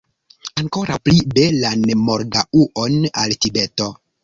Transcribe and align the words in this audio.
Ankoraŭ 0.61 0.95
pli 1.09 1.19
belan 1.35 1.85
morgaŭon 2.07 2.99
al 3.25 3.39
Tibeto! 3.47 3.93